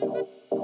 Thank 0.00 0.14
you. 0.52 0.63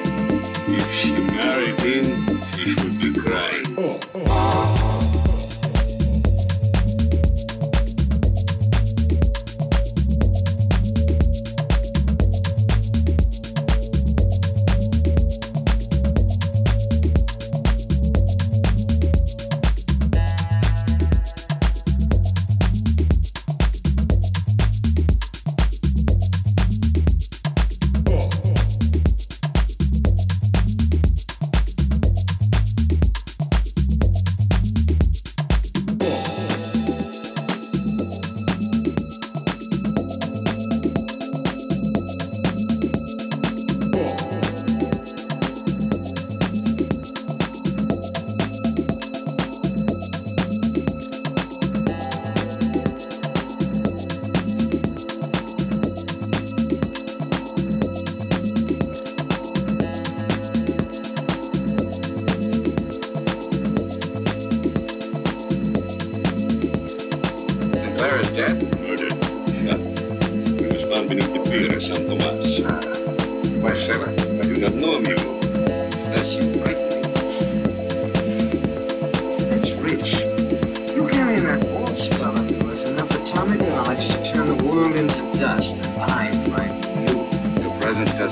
Married 1.83 2.30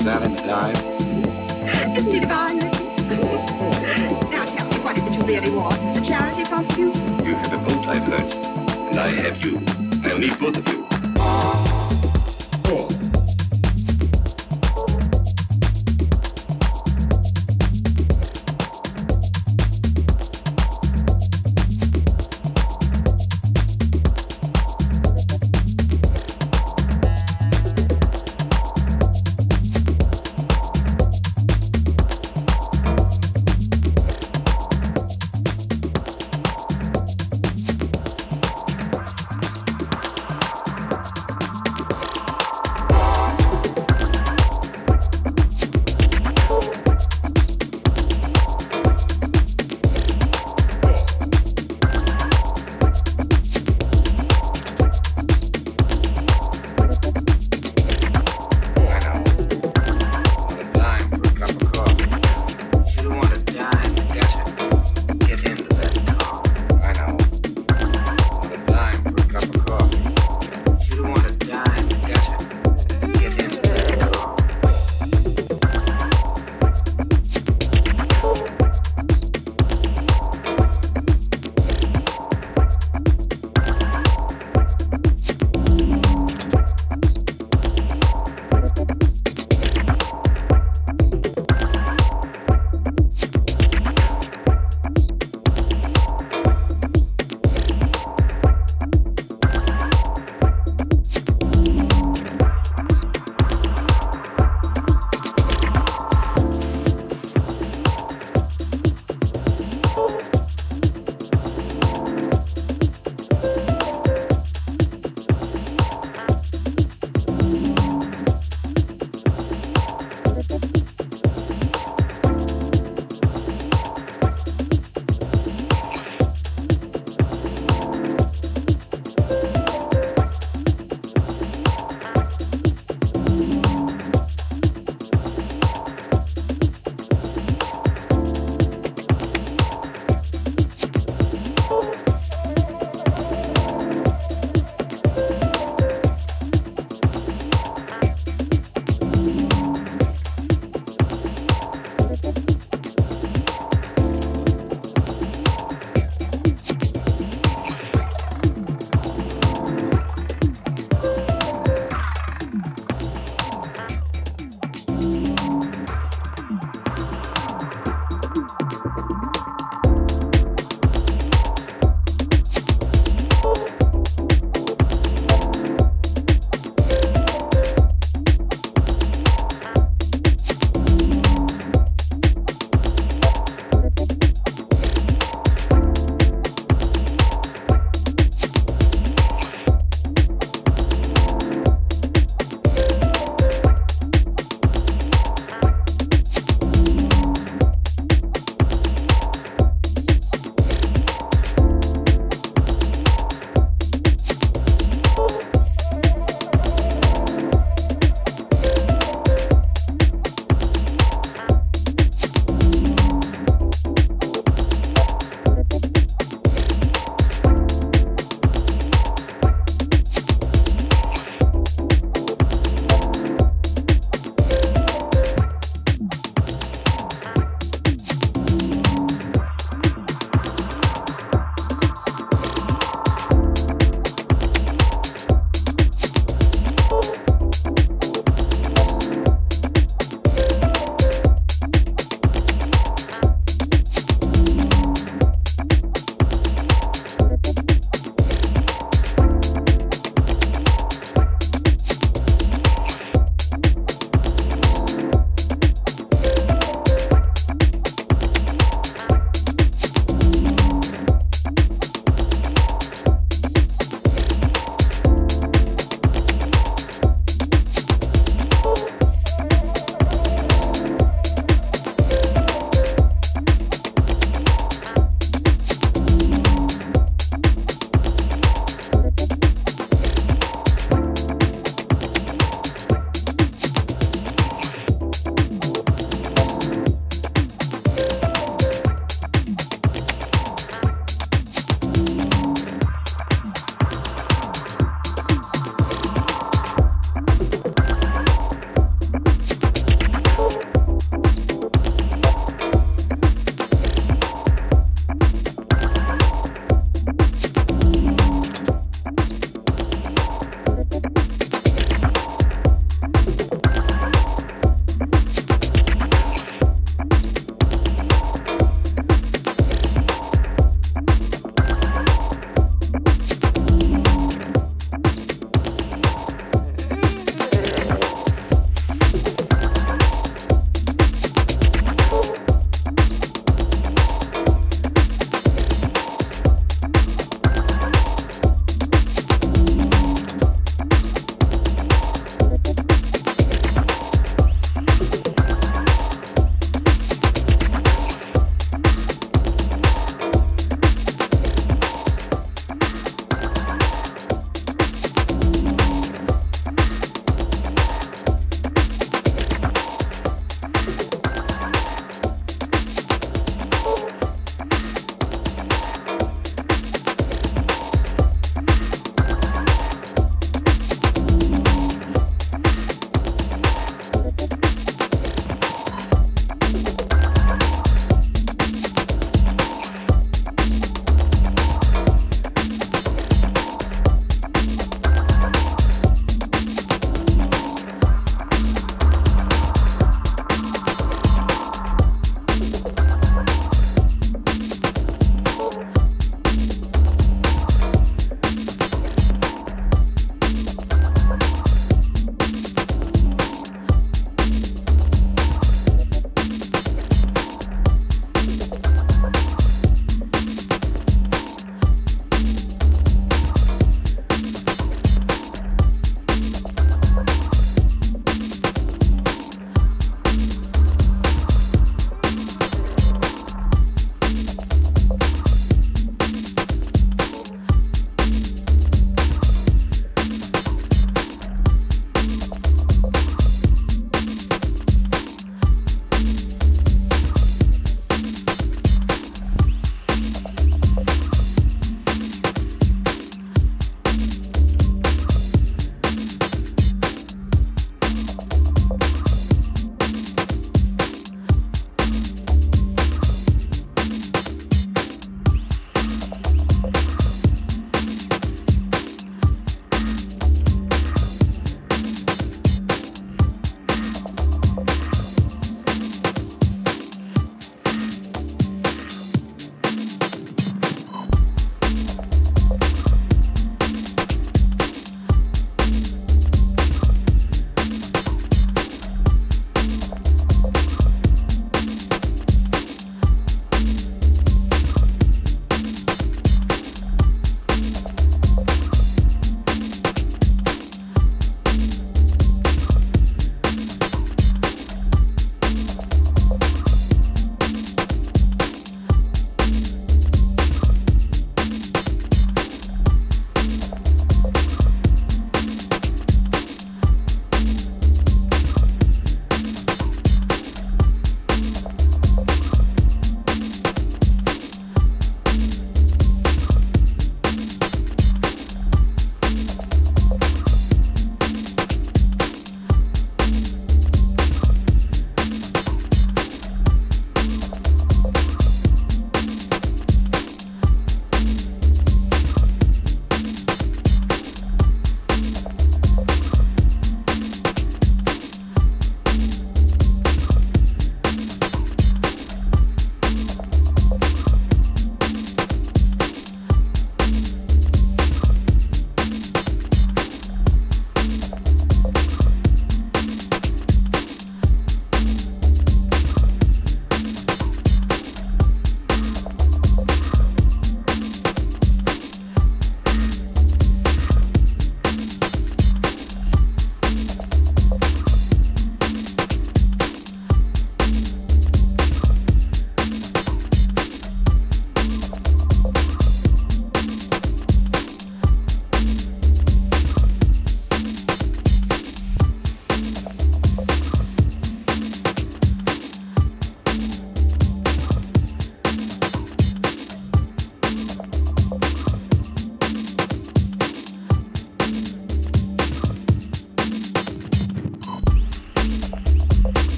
does 0.00 0.06
that 0.06 0.22
in 0.22 0.32
a 0.32 0.48
dime. 0.48 1.96
Isn't 1.96 2.14
it 2.14 2.20
divine? 2.20 2.58
now 4.30 4.44
tell 4.46 4.68
me, 4.68 4.76
what 4.78 4.96
is 4.96 5.06
it 5.06 5.12
you 5.12 5.22
really 5.24 5.54
want? 5.54 5.98
A 5.98 6.02
charity 6.02 6.44
contribution? 6.44 7.24
You 7.24 7.34
have 7.34 7.52
a 7.52 7.58
boat, 7.58 7.86
I've 7.86 8.04
heard. 8.04 8.34
And 8.88 8.98
I 8.98 9.08
have 9.08 9.44
you. 9.44 9.60
I'll 10.04 10.18
need 10.18 10.38
both 10.38 10.56
of 10.56 10.68
you. 10.68 10.79